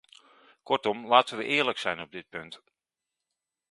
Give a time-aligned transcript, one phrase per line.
[0.63, 2.61] Kortom, laten we eerlijk zijn op dit punt.